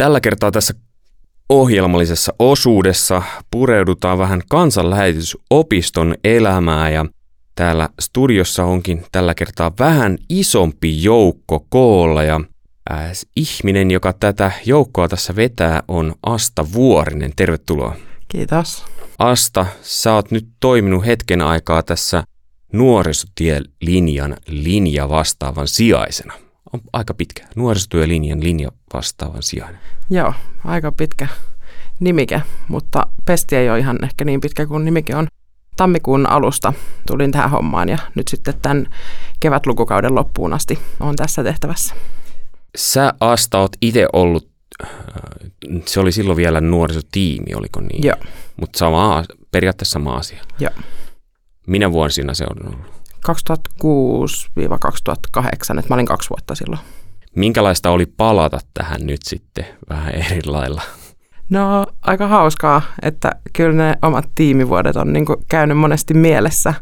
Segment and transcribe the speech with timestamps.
[0.00, 0.74] Tällä kertaa tässä
[1.48, 7.06] ohjelmallisessa osuudessa pureudutaan vähän kansanlähetysopiston elämää ja
[7.54, 12.40] täällä studiossa onkin tällä kertaa vähän isompi joukko koolla ja
[12.92, 17.32] äh, ihminen, joka tätä joukkoa tässä vetää on Asta Vuorinen.
[17.36, 17.96] Tervetuloa.
[18.28, 18.84] Kiitos.
[19.18, 22.24] Asta, sä oot nyt toiminut hetken aikaa tässä
[22.72, 26.34] nuorisotielinjan linja vastaavan sijaisena.
[26.72, 27.46] On aika pitkä.
[27.56, 29.80] Nuorisotyölinjan linja vastaavan sijainen.
[30.10, 30.34] Joo,
[30.64, 31.28] aika pitkä
[32.00, 35.26] nimike, mutta pesti ei ole ihan ehkä niin pitkä kuin nimike on.
[35.76, 36.72] Tammikuun alusta
[37.06, 38.86] tulin tähän hommaan ja nyt sitten tämän
[39.40, 41.94] kevätlukukauden loppuun asti on tässä tehtävässä.
[42.76, 44.50] Sä Asta oot itse ollut,
[44.84, 44.88] äh,
[45.86, 48.04] se oli silloin vielä nuorisotiimi, oliko niin?
[48.04, 48.16] Joo.
[48.56, 50.42] Mutta sama, periaatteessa sama asia.
[50.58, 50.72] Joo.
[51.66, 52.99] Minä vuosina se on ollut?
[53.28, 56.80] 2006-2008, että mä olin kaksi vuotta silloin.
[57.36, 60.82] Minkälaista oli palata tähän nyt sitten vähän eri lailla?
[61.50, 66.74] No aika hauskaa, että kyllä ne omat tiimivuodet on niin käynyt monesti mielessä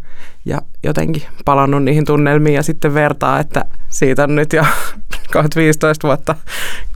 [0.44, 4.64] ja jotenkin palannut niihin tunnelmiin ja sitten vertaa, että siitä on nyt jo
[5.56, 6.34] 15 vuotta,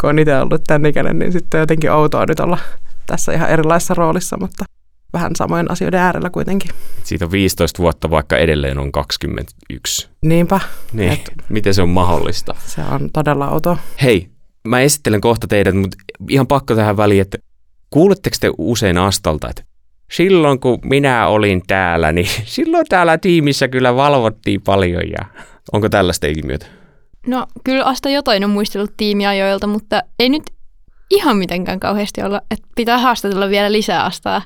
[0.01, 2.59] kun on itse ollut tämän ikäinen, niin sitten jotenkin outoa nyt olla
[3.07, 4.65] tässä ihan erilaisessa roolissa, mutta
[5.13, 6.71] vähän samoin asioiden äärellä kuitenkin.
[7.05, 10.09] Siitä on 15 vuotta, vaikka edelleen on 21.
[10.23, 10.61] Niinpä.
[10.93, 11.13] Niin.
[11.13, 12.55] Et, miten se on mahdollista?
[12.67, 13.77] Se on todella outoa.
[14.03, 14.29] Hei,
[14.69, 15.97] mä esittelen kohta teidät, mutta
[16.29, 17.39] ihan pakko tähän väliin, että
[17.91, 19.63] kuuletteko te usein Astalta, että
[20.13, 25.27] silloin kun minä olin täällä, niin silloin täällä tiimissä kyllä valvottiin paljon ja
[25.73, 26.67] onko tällaista ilmiötä?
[27.27, 30.43] No kyllä Asta jotain on muistellut tiimiajoilta, mutta ei nyt
[31.11, 34.43] ihan mitenkään kauheasti olla, että pitää haastatella vielä lisää Astaa.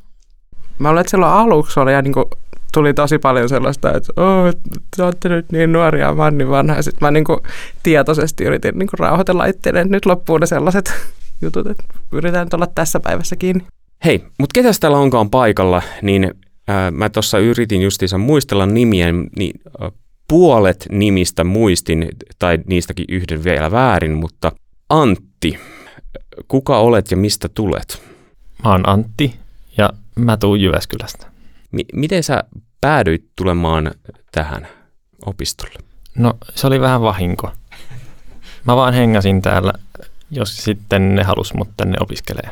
[0.78, 2.24] Mä luulen, että silloin aluksi oli ja niin kuin
[2.72, 4.55] tuli tosi paljon sellaista, että oh,
[4.96, 6.82] te olette nyt niin nuoria, mä oon niin vanha.
[6.82, 7.38] Sitten mä niin kuin
[7.82, 10.92] tietoisesti yritin niin kuin rauhoitella itseäni, että nyt loppuu ne sellaiset
[11.42, 13.64] jutut, että yritän olla tässä päivässä kiinni.
[14.04, 16.34] Hei, mutta ketäs täällä onkaan paikalla, niin
[16.69, 19.06] ää, mä tuossa yritin justiinsa muistella nimiä,
[19.38, 19.91] niin ää,
[20.28, 24.53] puolet nimistä muistin, tai niistäkin yhden vielä väärin, mutta
[24.88, 25.59] Antti,
[26.48, 28.03] kuka olet ja mistä tulet?
[28.65, 29.34] Mä oon Antti
[29.78, 31.26] ja mä tuun Jyväskylästä.
[31.72, 32.44] M- miten sä
[32.81, 33.91] päädyit tulemaan
[34.32, 34.69] tähän
[35.26, 35.78] opistolle?
[36.14, 37.50] No se oli vähän vahinko.
[38.65, 39.72] Mä vaan hengasin täällä,
[40.31, 42.50] jos sitten ne halus mut tänne opiskelee.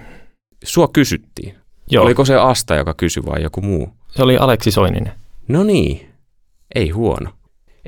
[0.64, 1.54] Sua kysyttiin.
[1.90, 2.04] Joo.
[2.04, 3.92] Oliko se Asta, joka kysyi vai joku muu?
[4.10, 5.12] Se oli Aleksi Soininen.
[5.48, 6.08] No niin,
[6.74, 7.30] ei huono.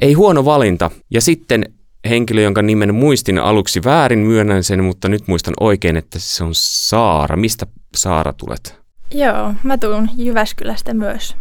[0.00, 0.90] Ei huono valinta.
[1.10, 1.64] Ja sitten
[2.08, 6.50] henkilö, jonka nimen muistin aluksi väärin, myönnän sen, mutta nyt muistan oikein, että se on
[6.52, 7.36] Saara.
[7.36, 8.85] Mistä Saara tulet?
[9.10, 11.36] Joo, mä tuun Jyväskylästä myös.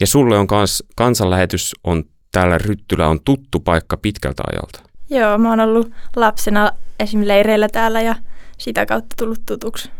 [0.00, 4.82] Ja sulle on kans, kansanlähetys on täällä Ryttylä on tuttu paikka pitkältä ajalta.
[5.10, 6.70] Joo, mä oon ollut lapsena
[7.00, 7.20] esim.
[7.24, 8.14] leireillä täällä ja
[8.58, 9.90] sitä kautta tullut tutuksi.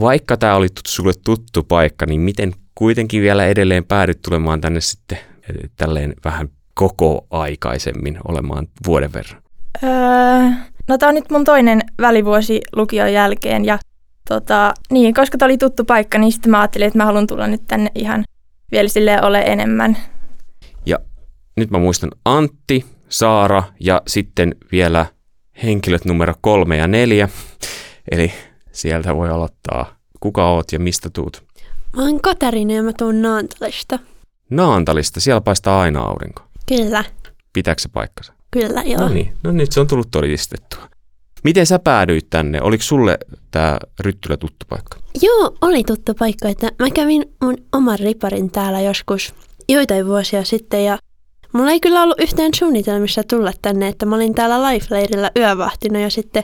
[0.00, 5.18] Vaikka tämä oli sulle tuttu paikka, niin miten kuitenkin vielä edelleen päädyt tulemaan tänne sitten
[5.18, 9.42] eh, tälleen vähän koko aikaisemmin olemaan vuoden verran?
[9.84, 10.50] Öö,
[10.88, 13.78] no tää on nyt mun toinen välivuosi lukion jälkeen ja
[14.28, 17.46] tota, niin, koska tää oli tuttu paikka, niin sitten mä ajattelin, että mä haluan tulla
[17.46, 18.24] nyt tänne ihan
[18.72, 19.96] vielä silleen ole enemmän.
[20.86, 20.98] Ja
[21.56, 25.06] nyt mä muistan Antti, Saara ja sitten vielä
[25.62, 27.28] henkilöt numero kolme ja neljä.
[28.10, 28.32] Eli
[28.72, 29.96] sieltä voi aloittaa.
[30.20, 31.42] Kuka oot ja mistä tuut?
[31.96, 33.98] Mä oon Katarina ja mä tuun Naantalista.
[34.50, 36.42] Naantalista, siellä paistaa aina aurinko.
[36.68, 37.04] Kyllä,
[37.52, 38.32] Pitääkö se paikkansa?
[38.50, 39.00] kyllä joo.
[39.00, 40.88] No niin, no nyt se on tullut todistettua.
[41.44, 42.62] Miten sä päädyit tänne?
[42.62, 43.18] Oliko sulle
[43.50, 44.98] tämä Ryttylä tuttu paikka?
[45.22, 49.34] Joo, oli tuttu paikka, että mä kävin mun oman riparin täällä joskus
[49.68, 50.98] joitain vuosia sitten ja
[51.52, 56.10] mulla ei kyllä ollut yhtään suunnitelmissa tulla tänne, että mä olin täällä Life-leirillä yövahtina ja
[56.10, 56.42] sitten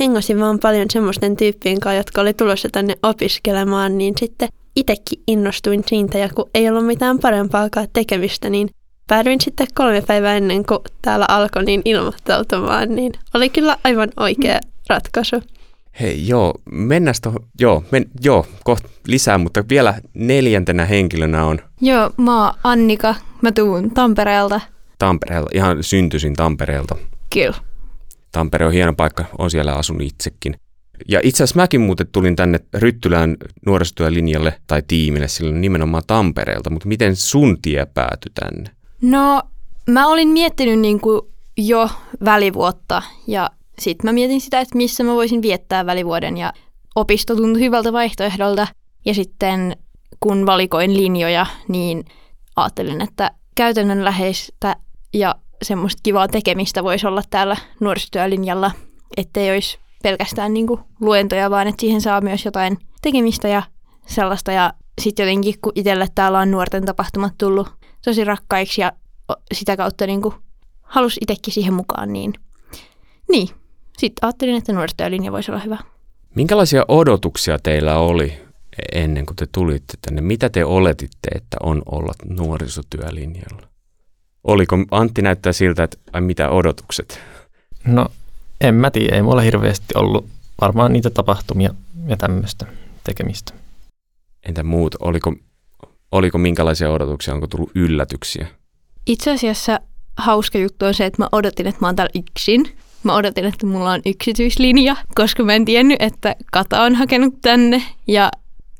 [0.00, 5.84] hengasin vaan paljon semmoisten tyyppien kanssa, jotka oli tulossa tänne opiskelemaan, niin sitten itekin innostuin
[5.86, 8.68] siitä ja kun ei ollut mitään parempaakaan tekemistä, niin
[9.08, 14.60] päädyin sitten kolme päivää ennen kuin täällä alkoi niin ilmoittautumaan, niin oli kyllä aivan oikea
[14.88, 15.42] ratkaisu.
[16.00, 22.10] Hei, joo, mennään tuohon, joo, men, joo, kohta lisää, mutta vielä neljäntenä henkilönä on Joo,
[22.16, 24.60] mä oon Annika, mä tuun Tampereelta.
[24.98, 26.96] Tampereelta, ihan syntyisin Tampereelta.
[27.32, 27.56] Kyllä.
[28.32, 30.54] Tampere on hieno paikka, on siellä asunut itsekin.
[31.08, 33.36] Ja itse asiassa mäkin muuten tulin tänne Ryttylään
[33.66, 38.75] nuorisotyölinjalle tai tiimille silloin nimenomaan Tampereelta, mutta miten sun tie päätyi tänne?
[39.02, 39.42] No,
[39.90, 41.20] mä olin miettinyt niin kuin
[41.56, 41.88] jo
[42.24, 46.52] välivuotta ja sitten mä mietin sitä, että missä mä voisin viettää välivuoden ja
[46.94, 48.66] opisto tuntui hyvältä vaihtoehdolta.
[49.04, 49.76] Ja sitten
[50.20, 52.04] kun valikoin linjoja, niin
[52.56, 54.76] ajattelin, että käytännönläheistä
[55.14, 58.70] ja semmoista kivaa tekemistä voisi olla täällä nuorisotyölinjalla,
[59.16, 63.62] ettei olisi pelkästään niin kuin luentoja, vaan että siihen saa myös jotain tekemistä ja
[64.06, 64.52] sellaista.
[64.52, 67.68] Ja sitten jotenkin, kun itselle täällä on nuorten tapahtumat tullut
[68.06, 68.92] tosi rakkaiksi ja
[69.52, 70.34] sitä kautta niin kuin
[70.82, 72.34] halusi itsekin siihen mukaan, niin,
[73.30, 73.48] niin.
[73.98, 75.78] sitten ajattelin, että nuorisotyölinja voisi olla hyvä.
[76.34, 78.38] Minkälaisia odotuksia teillä oli
[78.92, 80.20] ennen kuin te tulitte tänne?
[80.20, 83.68] Mitä te oletitte, että on olla nuorisotyölinjalla?
[84.44, 87.20] Oliko, Antti näyttää siltä, että ai mitä odotukset?
[87.86, 88.06] No
[88.60, 90.28] en mä tiedä, ei mulla hirveästi ollut
[90.60, 91.74] varmaan niitä tapahtumia
[92.06, 92.66] ja tämmöistä
[93.04, 93.52] tekemistä.
[94.48, 95.34] Entä muut, oliko,
[96.16, 98.46] oliko minkälaisia odotuksia, onko tullut yllätyksiä?
[99.06, 99.80] Itse asiassa
[100.16, 102.78] hauska juttu on se, että mä odotin, että mä oon täällä yksin.
[103.02, 107.82] Mä odotin, että mulla on yksityislinja, koska mä en tiennyt, että Kata on hakenut tänne
[108.06, 108.30] ja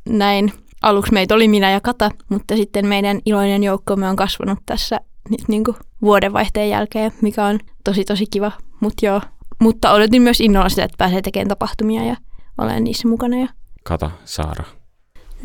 [0.09, 0.53] näin.
[0.83, 5.01] Aluksi meitä oli minä ja Kata, mutta sitten meidän iloinen joukkomme on kasvanut tässä
[5.31, 8.53] nyt niin kuin vuodenvaihteen jälkeen, mikä on tosi tosi kiva.
[8.81, 9.21] Mut joo.
[9.61, 12.17] Mutta odotin myös innolla sitä, että pääsee tekemään tapahtumia ja
[12.59, 13.37] olen niissä mukana.
[13.37, 13.49] Ja...
[13.85, 14.65] Kata, Saara.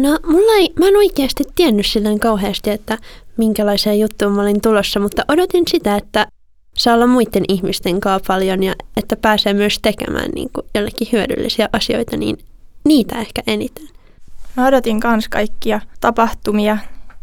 [0.02, 2.98] No mulla ei, mä en oikeasti tiennyt silleen kauheasti, että
[3.38, 6.28] minkälaisia juttuja mä olin tulossa, mutta odotin sitä, että
[6.78, 11.70] saa olla muiden ihmisten kanssa paljon ja että pääsee myös tekemään niin kuin jollekin hyödyllisiä
[11.74, 12.38] asioita, niin
[12.86, 13.88] niitä ehkä eniten.
[14.58, 16.78] Mä odotin myös kaikkia tapahtumia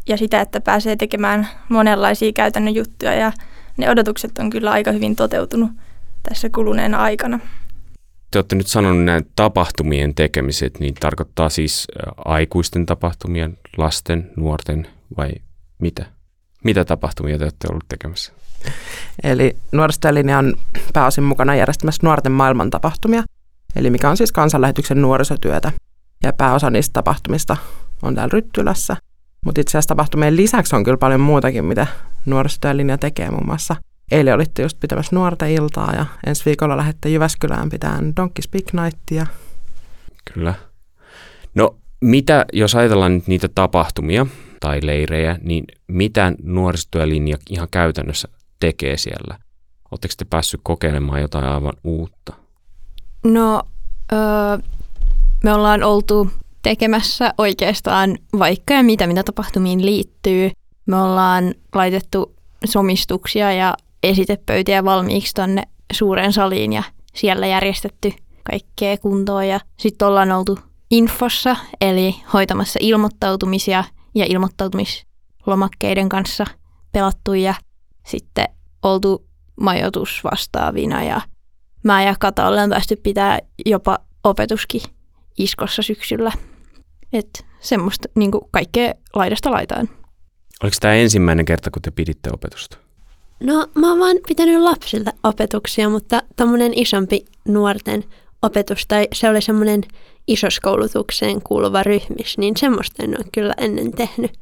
[0.08, 3.32] ja sitä, että pääsee tekemään monenlaisia käytännön juttuja ja
[3.76, 5.70] ne odotukset on kyllä aika hyvin toteutunut
[6.22, 7.40] tässä kuluneena aikana.
[8.30, 11.86] Te olette nyt sanonut näin tapahtumien tekemiset, niin tarkoittaa siis
[12.25, 14.86] aikuisten tapahtumia, lasten, nuorten
[15.16, 15.30] vai
[15.78, 16.06] mitä?
[16.64, 18.32] Mitä tapahtumia te olette ollut tekemässä?
[19.22, 20.54] Eli nuorisotyölinja on
[20.92, 23.22] pääosin mukana järjestämässä nuorten maailman tapahtumia,
[23.76, 25.72] eli mikä on siis kansanlähetyksen nuorisotyötä.
[26.22, 27.56] Ja pääosa niistä tapahtumista
[28.02, 28.96] on täällä Ryttylässä.
[29.44, 31.86] Mutta itse asiassa tapahtumien lisäksi on kyllä paljon muutakin, mitä
[32.26, 33.76] nuorisotyölinja tekee muun muassa.
[34.10, 39.26] Eilen olitte just pitämässä nuorten iltaa ja ensi viikolla lähdette Jyväskylään pitämään Donkey Speak Nightia.
[40.34, 40.55] Kyllä.
[41.55, 44.26] No mitä, jos ajatellaan nyt niitä tapahtumia
[44.60, 48.28] tai leirejä, niin mitä nuorisotyölinja ihan käytännössä
[48.60, 49.38] tekee siellä?
[49.90, 52.32] Oletteko te päässyt kokeilemaan jotain aivan uutta?
[53.25, 53.62] No,
[54.12, 54.19] öö,
[55.44, 56.31] me ollaan oltu
[56.62, 60.50] tekemässä oikeastaan vaikka ja mitä, mitä tapahtumiin liittyy.
[60.87, 62.34] Me ollaan laitettu
[62.64, 65.62] somistuksia ja esitepöytiä valmiiksi tonne
[65.93, 66.83] suureen saliin ja
[67.15, 68.12] siellä järjestetty
[68.50, 69.45] kaikkea kuntoa.
[69.45, 70.59] Ja sitten ollaan oltu
[70.91, 73.85] infossa, eli hoitamassa ilmoittautumisia
[74.15, 76.45] ja ilmoittautumislomakkeiden kanssa
[76.93, 77.55] pelattu ja
[78.06, 78.49] sitten
[78.83, 79.27] oltu
[79.61, 81.21] majoitusvastaavina ja
[81.83, 84.81] mä ja Kata ollaan päästy pitää jopa opetuskin
[85.39, 86.33] iskossa syksyllä.
[87.12, 89.89] Et semmoista niin kaikkea laidasta laitaan.
[90.62, 92.79] Oliko tämä ensimmäinen kerta, kun te piditte opetusta?
[93.40, 98.05] No mä oon vaan pitänyt lapsilta opetuksia, mutta tämmöinen isompi nuorten
[98.43, 99.82] opetus tai se oli semmoinen
[100.26, 104.38] isoskoulutukseen kuuluva ryhmis, niin semmoista en ole kyllä ennen tehnyt.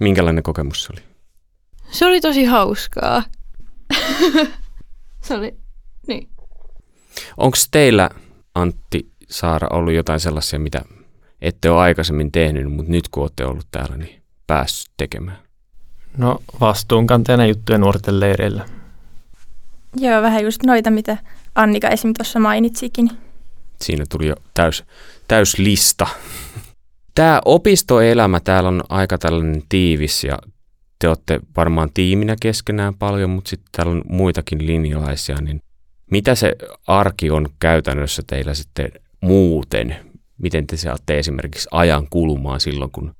[0.00, 1.02] Minkälainen kokemus se oli?
[1.90, 3.22] Se oli tosi hauskaa.
[5.24, 5.54] se oli,
[6.06, 6.28] niin.
[7.36, 8.10] Onko teillä,
[8.54, 10.82] Antti, Saara, ollut jotain sellaisia, mitä
[11.40, 15.38] ette ole aikaisemmin tehnyt, mutta nyt kun olette ollut täällä, niin päässyt tekemään?
[16.16, 18.66] No vastuunkantajana juttuja nuorten leireillä.
[19.96, 21.16] Joo, vähän just noita, mitä
[21.54, 22.12] Annika esim.
[22.18, 23.10] tuossa mainitsikin.
[23.80, 24.84] Siinä tuli jo täys,
[25.28, 26.06] täys lista.
[27.14, 30.38] Tämä opistoelämä täällä on aika tällainen tiivis ja
[30.98, 35.60] te olette varmaan tiiminä keskenään paljon, mutta sitten täällä on muitakin linjalaisia, niin
[36.10, 36.52] mitä se
[36.86, 39.96] arki on käytännössä teillä sitten muuten?
[40.38, 43.14] Miten te saatte esimerkiksi ajan kulumaan silloin, kun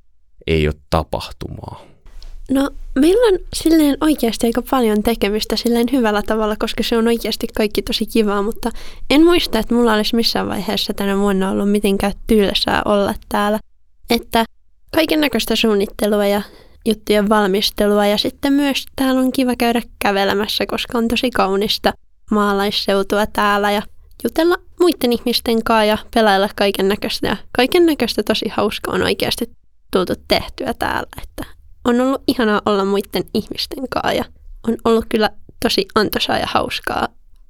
[0.47, 1.89] ei ole tapahtumaa?
[2.50, 7.47] No meillä on silleen oikeasti aika paljon tekemistä silleen hyvällä tavalla, koska se on oikeasti
[7.57, 8.71] kaikki tosi kivaa, mutta
[9.11, 13.59] en muista, että mulla olisi missään vaiheessa tänä vuonna ollut mitenkään tylsää olla täällä.
[14.11, 14.45] Että
[14.95, 16.42] kaiken näköistä suunnittelua ja
[16.87, 21.92] juttujen valmistelua ja sitten myös täällä on kiva käydä kävelemässä, koska on tosi kaunista
[22.30, 23.83] maalaisseutua täällä ja
[24.25, 27.26] jutella muiden ihmisten kanssa ja pelailla kaiken näköistä.
[27.26, 29.50] Ja kaiken näköistä tosi hauskaa on oikeasti
[29.92, 34.25] tultu tehtyä täällä, että on ollut ihanaa olla muiden ihmisten kanssa ja
[34.68, 35.30] on ollut kyllä
[35.62, 37.08] tosi antoisaa ja hauskaa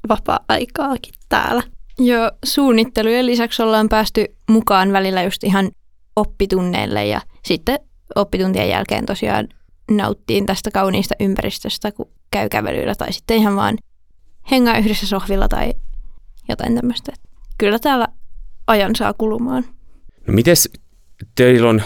[0.08, 1.62] vapaa-aikaakin täällä.
[1.98, 5.70] Joo, suunnittelujen lisäksi ollaan päästy mukaan välillä just ihan
[6.16, 7.78] oppitunneille ja sitten
[8.14, 9.48] oppituntien jälkeen tosiaan
[9.90, 13.78] nauttiin tästä kauniista ympäristöstä, kun käy kävelyllä tai sitten ihan vaan
[14.50, 15.72] hengaa yhdessä sohvilla tai
[16.48, 17.12] jotain tämmöistä.
[17.58, 18.08] Kyllä täällä
[18.66, 19.64] ajan saa kulumaan.
[20.26, 20.70] No mites
[21.34, 21.82] teillä on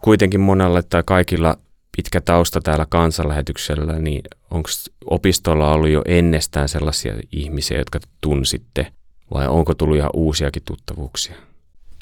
[0.00, 1.58] kuitenkin monella tai kaikilla
[1.98, 4.68] pitkä tausta täällä kansanlähetyksellä, niin onko
[5.04, 8.92] opistolla ollut jo ennestään sellaisia ihmisiä, jotka tunsitte
[9.34, 11.34] vai onko tullut ihan uusiakin tuttavuuksia?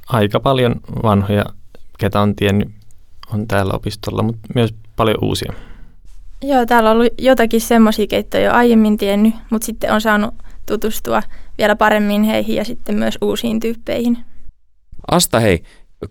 [0.08, 1.44] Aika paljon vanhoja,
[1.98, 2.68] ketä on tiennyt,
[3.32, 5.52] on täällä opistolla, mutta myös paljon uusia.
[6.42, 10.34] Joo, täällä on ollut jotakin semmoisia, keitä jo aiemmin tiennyt, mutta sitten on saanut
[10.66, 11.22] tutustua
[11.58, 14.18] vielä paremmin heihin ja sitten myös uusiin tyyppeihin.
[15.10, 15.62] Asta, hei,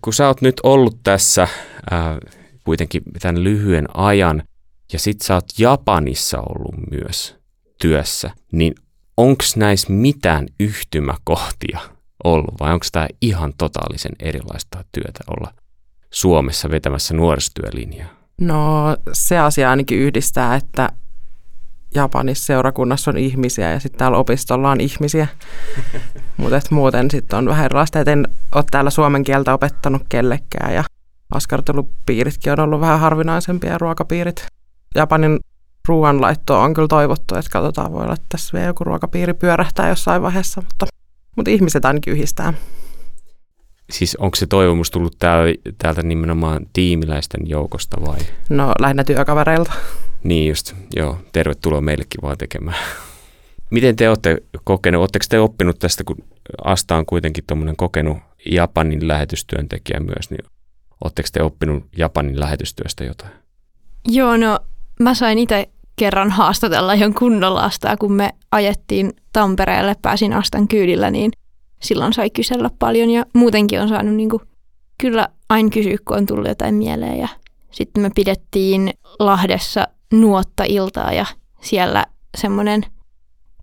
[0.01, 1.47] kun sä oot nyt ollut tässä
[1.91, 2.17] ää,
[2.65, 4.43] kuitenkin tämän lyhyen ajan
[4.93, 7.35] ja sit sä oot Japanissa ollut myös
[7.81, 8.75] työssä, niin
[9.17, 11.79] onko näissä mitään yhtymäkohtia
[12.23, 15.53] ollut vai onko tämä ihan totaalisen erilaista työtä olla
[16.11, 18.09] Suomessa vetämässä nuorisotyölinjaa?
[18.41, 20.89] No se asia ainakin yhdistää, että
[21.95, 25.27] Japanissa seurakunnassa on ihmisiä ja sitten täällä opistolla on ihmisiä.
[26.37, 30.83] Mutta muuten sitten on vähän erilaista, että en ole täällä suomen kieltä opettanut kellekään ja
[31.31, 34.45] askartelupiiritkin on ollut vähän harvinaisempia ruokapiirit.
[34.95, 35.39] Japanin
[35.87, 40.21] ruoanlaitto on kyllä toivottu, että katsotaan, voi olla, että tässä vielä joku ruokapiiri pyörähtää jossain
[40.21, 40.85] vaiheessa, mutta,
[41.35, 42.53] mutta ihmiset ainakin yhdistää.
[43.91, 45.15] Siis onko se toivomus tullut
[45.77, 48.19] täältä nimenomaan tiimiläisten joukosta vai?
[48.49, 49.73] No lähinnä työkavereilta.
[50.23, 51.17] Niin just, joo.
[51.31, 52.77] Tervetuloa meillekin vaan tekemään.
[53.71, 56.17] Miten te olette kokenut, oletteko te oppinut tästä, kun
[56.63, 58.17] Asta on kuitenkin tuommoinen kokenut
[58.51, 60.45] Japanin lähetystyöntekijä myös, niin
[61.03, 63.31] oletteko te oppinut Japanin lähetystyöstä jotain?
[64.07, 64.59] Joo, no
[64.99, 71.11] mä sain itse kerran haastatella ihan kunnolla Astaa, kun me ajettiin Tampereelle, pääsin Astan kyydillä,
[71.11, 71.31] niin
[71.81, 74.41] silloin sai kysellä paljon ja muutenkin on saanut niin kuin,
[74.97, 77.27] kyllä aina kysyä, kun on tullut jotain mieleen ja
[77.71, 81.25] sitten me pidettiin Lahdessa nuotta-iltaa ja
[81.61, 82.05] siellä
[82.37, 82.85] semmoinen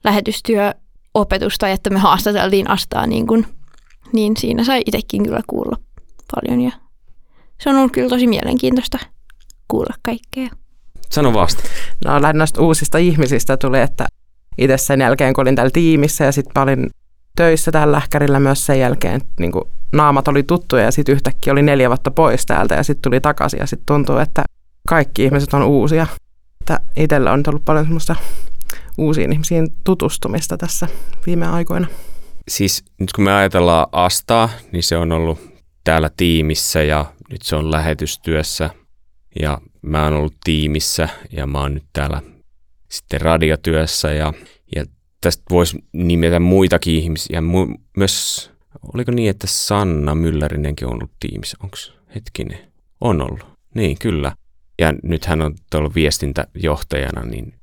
[0.04, 3.46] lähetystyöopetusta, että me haastateltiin Astaa niin, kuin,
[4.12, 5.76] niin siinä sai itsekin kyllä kuulla
[6.34, 6.72] paljon ja
[7.60, 8.98] se on ollut kyllä tosi mielenkiintoista
[9.68, 10.48] kuulla kaikkea.
[11.10, 11.62] Sano vasta.
[12.04, 14.06] No lähinnä uusista ihmisistä tuli, että
[14.58, 16.90] itse sen jälkeen, kun olin täällä tiimissä ja sitten olin
[17.36, 21.52] töissä täällä lähkärillä myös sen jälkeen, että niin kuin naamat oli tuttuja ja sitten yhtäkkiä
[21.52, 24.44] oli neljä vuotta pois täältä ja sitten tuli takaisin ja sitten tuntuu, että
[24.88, 26.06] kaikki ihmiset on uusia.
[26.60, 28.16] Että itsellä on ollut paljon semmoista
[28.98, 30.88] uusiin ihmisiin tutustumista tässä
[31.26, 31.86] viime aikoina.
[32.48, 35.38] Siis nyt kun me ajatellaan Astaa, niin se on ollut
[35.84, 38.70] täällä tiimissä ja nyt se on lähetystyössä
[39.40, 42.22] ja mä oon ollut tiimissä ja mä oon nyt täällä
[42.90, 44.32] sitten radiotyössä ja,
[44.76, 44.84] ja
[45.20, 47.40] tästä voisi nimetä muitakin ihmisiä.
[47.40, 48.50] Mu- myös,
[48.94, 51.56] oliko niin, että Sanna Myllärinenkin on ollut tiimissä?
[51.62, 51.76] Onko
[52.14, 52.72] hetkinen?
[53.00, 53.46] On ollut.
[53.74, 54.32] Niin, kyllä.
[54.78, 57.54] Ja nyt hän on tuolla viestintäjohtajana, niin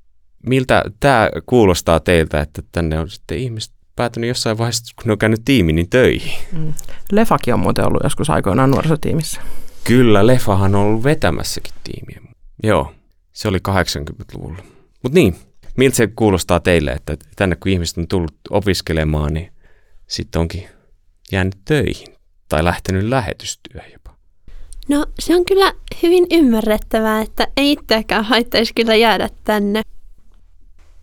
[0.45, 5.17] miltä tämä kuulostaa teiltä, että tänne on sitten ihmiset päätynyt jossain vaiheessa, kun ne on
[5.17, 6.39] käynyt tiimi, niin töihin?
[6.51, 6.73] Mm.
[7.11, 9.41] Lefakin on muuten ollut joskus aikoinaan nuorisotiimissä.
[9.83, 12.33] Kyllä, Lefahan on ollut vetämässäkin tiimiä.
[12.63, 12.93] Joo,
[13.31, 14.63] se oli 80-luvulla.
[15.03, 15.35] Mutta niin,
[15.77, 19.51] miltä se kuulostaa teille, että tänne kun ihmiset on tullut opiskelemaan, niin
[20.07, 20.67] sitten onkin
[21.31, 22.07] jäänyt töihin
[22.49, 24.15] tai lähtenyt lähetystyöhön jopa?
[24.89, 29.81] No se on kyllä hyvin ymmärrettävää, että ei itseäkään haittaisi kyllä jäädä tänne.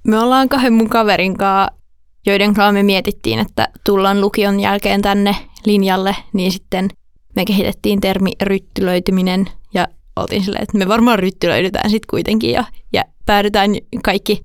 [0.07, 1.86] Me ollaan kahden mun kaverin kanssa,
[2.27, 6.89] joiden kanssa me mietittiin, että tullaan lukion jälkeen tänne linjalle, niin sitten
[7.37, 13.05] me kehitettiin termi ryttylöityminen ja oltiin silleen, että me varmaan ryttylöidytään sitten kuitenkin ja, ja
[13.27, 13.71] päädytään
[14.05, 14.41] kaikki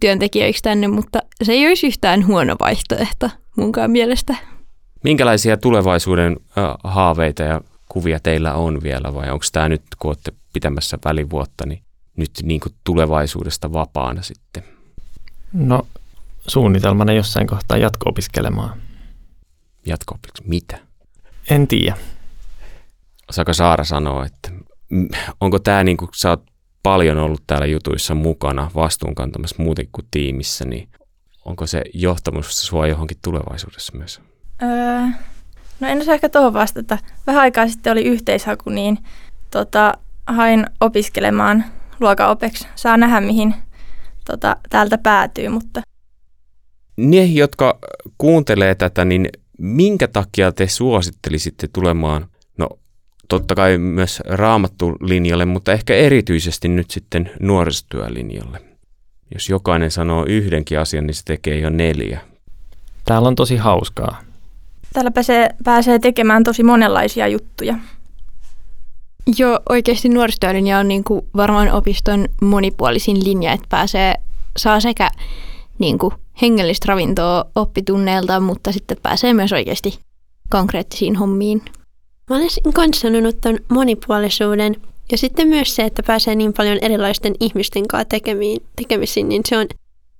[0.00, 4.36] työntekijöiksi tänne, mutta se ei olisi yhtään huono vaihtoehto munkaan mielestä.
[5.04, 6.36] Minkälaisia tulevaisuuden
[6.84, 11.82] haaveita ja kuvia teillä on vielä vai onko tämä nyt, kun olette pitämässä välivuotta, niin
[12.16, 14.62] nyt niin kuin tulevaisuudesta vapaana sitten?
[15.52, 15.86] No
[16.50, 18.82] suunnitelmana jossain kohtaa jatko-opiskelemaan.
[19.86, 20.78] jatko Mitä?
[21.50, 21.96] En tiedä.
[23.28, 24.50] Osaako Saara sanoa, että
[25.40, 26.44] onko tämä niin kuin sä oot
[26.82, 30.88] paljon ollut täällä jutuissa mukana vastuunkantamassa muuten kuin tiimissä, niin
[31.44, 34.20] onko se johtamus sua johonkin tulevaisuudessa myös?
[34.62, 34.68] Öö,
[35.80, 36.98] no en osaa ehkä tuohon vastata.
[37.26, 38.98] Vähän aikaa sitten oli yhteishaku, niin
[39.50, 39.94] tota,
[40.26, 41.64] hain opiskelemaan
[42.00, 42.68] luokaopeksi.
[42.74, 43.54] Saa nähdä, mihin
[44.24, 45.82] tota, täältä päätyy, mutta...
[47.02, 47.78] Ne, jotka
[48.18, 49.28] kuuntelee tätä, niin
[49.58, 52.26] minkä takia te suosittelisitte tulemaan
[53.30, 58.62] totta kai myös raamattulinjalle, mutta ehkä erityisesti nyt sitten nuorisotyölinjalle.
[59.34, 62.20] Jos jokainen sanoo yhdenkin asian, niin se tekee jo neljä.
[63.04, 64.20] Täällä on tosi hauskaa.
[64.92, 67.74] Täällä pääsee, pääsee tekemään tosi monenlaisia juttuja.
[69.38, 74.14] Joo, oikeasti nuorisotyölinja on niin kuin varmaan opiston monipuolisin linja, että pääsee,
[74.56, 75.10] saa sekä
[75.78, 79.98] niin kuin hengellistä ravintoa oppitunneilta, mutta sitten pääsee myös oikeasti
[80.48, 81.62] konkreettisiin hommiin.
[82.30, 84.76] Mä olisin kanssa sanonut ton monipuolisuuden
[85.12, 89.58] ja sitten myös se, että pääsee niin paljon erilaisten ihmisten kanssa tekemiin, tekemisiin, niin se
[89.58, 89.66] on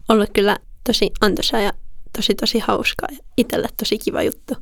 [0.09, 1.73] ollut kyllä tosi antoisaa ja
[2.17, 4.55] tosi tosi hauskaa ja itselle tosi kiva juttu.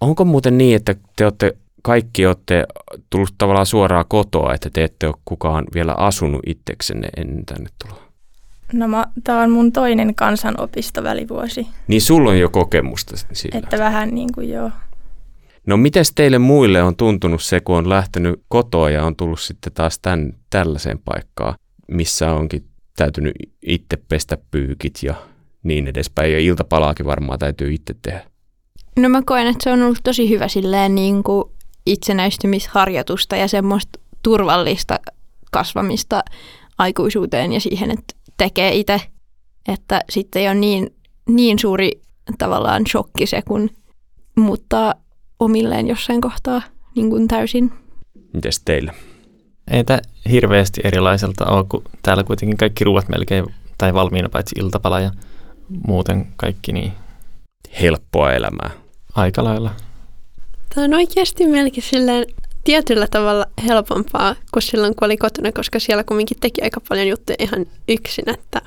[0.00, 2.66] Onko muuten niin, että te olette, kaikki olette
[3.10, 8.03] tullut tavallaan suoraan kotoa, että te ette ole kukaan vielä asunut itseksenne ennen tänne tuloa?
[8.72, 13.58] No mä, tää on mun toinen kansanopistovälivuosi, Niin sulla on jo kokemusta sillä.
[13.58, 14.70] että vähän niin kuin joo.
[15.66, 19.72] No miten teille muille on tuntunut se, kun on lähtenyt kotoa ja on tullut sitten
[19.72, 21.54] taas tämän, tällaiseen paikkaan,
[21.88, 22.64] missä onkin
[22.96, 25.14] täytynyt itse pestä pyykit ja
[25.62, 26.32] niin edespäin.
[26.32, 28.20] Ja iltapalaakin varmaan täytyy itse tehdä.
[28.98, 31.44] No mä koen, että se on ollut tosi hyvä silleen niin kuin
[31.86, 34.98] itsenäistymisharjoitusta ja semmoista turvallista
[35.50, 36.24] kasvamista
[36.78, 39.00] aikuisuuteen ja siihen, että tekee itse.
[39.68, 40.94] Että sitten ei ole niin,
[41.28, 41.90] niin suuri
[42.38, 43.70] tavallaan shokki se, kun
[44.36, 44.94] muuttaa
[45.40, 46.62] omilleen jossain kohtaa
[46.96, 47.72] niin kuin täysin.
[48.32, 48.94] Mites teillä?
[49.70, 49.98] Ei tämä
[50.30, 53.44] hirveästi erilaiselta ole, kun täällä kuitenkin kaikki ruuat melkein
[53.78, 55.10] tai valmiina paitsi iltapala ja
[55.86, 56.92] muuten kaikki niin
[57.80, 58.70] Helppoa elämää.
[59.14, 59.70] aika lailla.
[60.74, 62.24] Tämä on oikeasti melkein silleen
[62.64, 67.36] tietyllä tavalla helpompaa kuin silloin, kun oli kotona, koska siellä kumminkin teki aika paljon juttuja
[67.38, 68.62] ihan yksin, että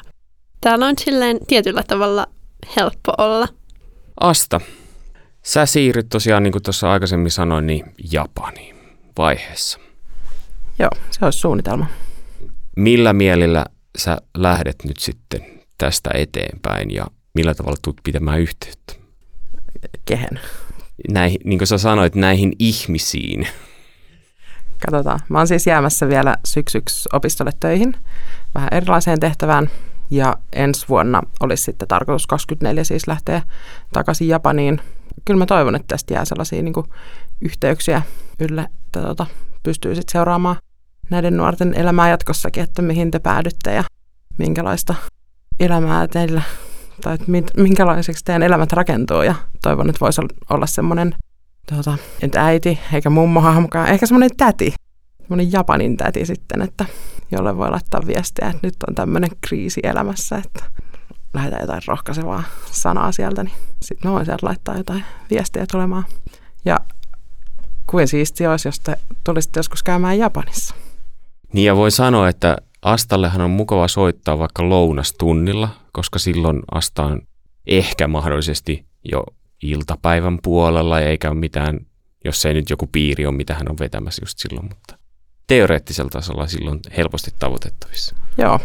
[0.62, 2.28] täällä on silleen tietyllä tavalla
[2.76, 3.48] helppo olla.
[4.20, 4.62] Asta,
[5.46, 8.76] sä siirryt tosiaan, niin kuin tuossa aikaisemmin sanoin, niin Japaniin
[9.18, 9.80] vaiheessa.
[10.80, 11.86] Joo, se olisi suunnitelma.
[12.76, 13.66] Millä mielellä
[13.98, 15.42] sä lähdet nyt sitten
[15.78, 18.94] tästä eteenpäin ja millä tavalla tulet pitämään yhteyttä?
[20.06, 20.40] Kehen?
[21.10, 23.48] Näihin, niin kuin sä sanoit, näihin ihmisiin.
[24.86, 25.20] Katsotaan.
[25.30, 27.96] Mä oon siis jäämässä vielä syksyksi opistolle töihin
[28.56, 29.70] vähän erilaiseen tehtävään.
[30.10, 33.42] Ja ensi vuonna olisi sitten tarkoitus 24 siis lähteä
[33.94, 34.82] takaisin Japaniin.
[35.26, 36.86] Kyllä mä toivon, että tästä jää sellaisia niin kuin
[37.42, 38.02] yhteyksiä
[38.40, 39.26] ylle, että tota,
[39.64, 40.56] pystyy sitten seuraamaan
[41.10, 43.84] näiden nuorten elämää jatkossakin, että mihin te päädytte ja
[44.38, 44.96] minkälaista
[45.60, 46.42] elämää teillä
[47.02, 47.18] tai
[47.58, 49.22] minkälaiseksi teidän elämät rakentuu.
[49.22, 51.16] Ja toivon, että voisi olla semmoinen
[51.74, 54.74] tuota, et äiti eikä mummo hahmokaan, ehkä semmoinen täti,
[55.22, 56.86] semmoinen Japanin täti sitten, että
[57.32, 60.64] jolle voi laittaa viestiä, että nyt on tämmöinen kriisi elämässä, että
[61.34, 66.06] lähetään jotain rohkaisevaa sanaa sieltä, niin sitten mä voin sieltä laittaa jotain viestiä tulemaan.
[66.66, 66.80] Ja
[67.88, 70.76] kuin siisti olisi, jos te tulisitte joskus käymään Japanissa.
[71.54, 77.22] Niin ja voi sanoa, että Astallehan on mukava soittaa vaikka lounastunnilla, koska silloin Asta on
[77.68, 79.24] ehkä mahdollisesti jo
[79.62, 81.80] iltapäivän puolella, eikä ole mitään,
[82.26, 84.98] jos ei nyt joku piiri ole, mitä hän on vetämässä just silloin, mutta
[85.48, 88.16] teoreettisella tasolla silloin helposti tavoitettavissa.
[88.38, 88.60] Joo,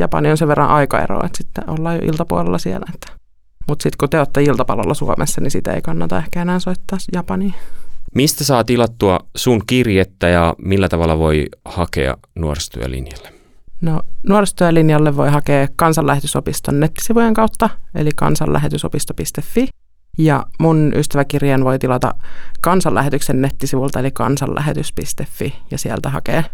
[0.00, 2.86] Japani on sen verran aikaero, että sitten ollaan jo iltapuolella siellä.
[2.94, 3.12] Että.
[3.68, 7.54] Mutta sitten kun te olette iltapallolla Suomessa, niin sitä ei kannata ehkä enää soittaa Japaniin.
[8.14, 13.32] Mistä saa tilattua sun kirjettä ja millä tavalla voi hakea nuorisotyölinjalle?
[13.80, 19.68] No, nuorisotyölinjalle voi hakea kansanlähetysopiston nettisivujen kautta, eli kansanlähetysopisto.fi.
[20.18, 22.14] Ja mun ystäväkirjeen voi tilata
[22.60, 26.44] kansanlähetyksen nettisivulta, eli kansanlähetys.fi, ja sieltä hakee,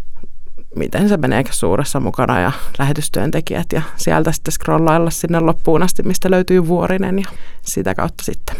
[0.76, 6.30] miten se menee suuressa mukana, ja lähetystyöntekijät, ja sieltä sitten scrollailla sinne loppuun asti, mistä
[6.30, 7.24] löytyy vuorinen, ja
[7.62, 8.56] sitä kautta sitten.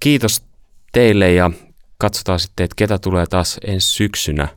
[0.00, 0.44] Kiitos
[0.92, 1.50] teille ja
[1.98, 4.48] katsotaan sitten, että ketä tulee taas ensi syksynä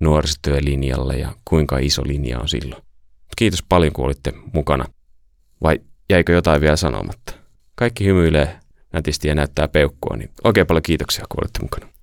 [0.00, 2.82] nuorisotyölinjalle ja kuinka iso linja on silloin.
[3.36, 4.84] Kiitos paljon, kun olitte mukana.
[5.62, 7.32] Vai jäikö jotain vielä sanomatta?
[7.74, 8.58] Kaikki hymyilee
[8.92, 11.97] nätisti ja näyttää peukkua, niin oikein paljon kiitoksia, kun olitte mukana.